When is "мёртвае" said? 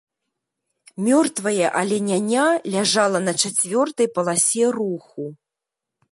1.07-1.67